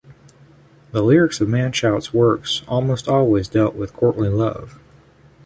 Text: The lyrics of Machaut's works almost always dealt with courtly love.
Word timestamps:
The 0.93 1.03
lyrics 1.03 1.41
of 1.41 1.47
Machaut's 1.47 2.11
works 2.11 2.63
almost 2.67 3.07
always 3.07 3.47
dealt 3.47 3.75
with 3.75 3.93
courtly 3.93 4.29
love. 4.29 4.79